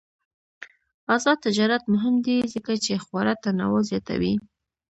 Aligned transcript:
آزاد 1.15 1.37
تجارت 1.45 1.83
مهم 1.93 2.15
دی 2.25 2.37
ځکه 2.53 2.71
چې 2.83 3.03
خواړه 3.03 3.33
تنوع 3.43 3.81
زیاتوي. 3.89 4.33